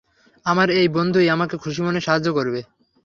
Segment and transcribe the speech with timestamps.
[0.45, 2.61] আমার এই বন্ধুই আমাকে খুশি মনে সাহায্য করবে।